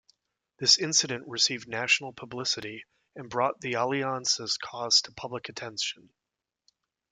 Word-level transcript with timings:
This 0.57 0.79
incident 0.79 1.27
received 1.27 1.67
national 1.67 2.11
publicity 2.11 2.85
and 3.15 3.29
brought 3.29 3.61
the 3.61 3.73
Alianza's 3.73 4.57
cause 4.57 4.99
to 5.03 5.11
public 5.11 5.47
attention. 5.47 6.09